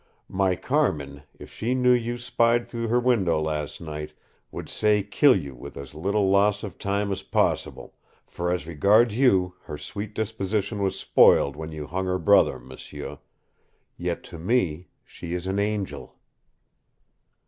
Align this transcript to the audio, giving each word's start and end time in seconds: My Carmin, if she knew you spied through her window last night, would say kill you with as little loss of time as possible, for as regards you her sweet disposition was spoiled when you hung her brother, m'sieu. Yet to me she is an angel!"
My 0.27 0.55
Carmin, 0.55 1.21
if 1.37 1.53
she 1.53 1.75
knew 1.75 1.91
you 1.91 2.17
spied 2.17 2.67
through 2.67 2.87
her 2.87 2.99
window 2.99 3.39
last 3.39 3.79
night, 3.79 4.13
would 4.49 4.67
say 4.67 5.03
kill 5.03 5.35
you 5.35 5.53
with 5.53 5.77
as 5.77 5.93
little 5.93 6.27
loss 6.27 6.63
of 6.63 6.79
time 6.79 7.11
as 7.11 7.21
possible, 7.21 7.93
for 8.25 8.51
as 8.51 8.65
regards 8.65 9.19
you 9.19 9.53
her 9.65 9.77
sweet 9.77 10.15
disposition 10.15 10.81
was 10.81 10.99
spoiled 10.99 11.55
when 11.55 11.71
you 11.71 11.85
hung 11.85 12.07
her 12.07 12.17
brother, 12.17 12.57
m'sieu. 12.59 13.19
Yet 13.95 14.23
to 14.23 14.39
me 14.39 14.87
she 15.05 15.35
is 15.35 15.45
an 15.45 15.59
angel!" 15.59 16.15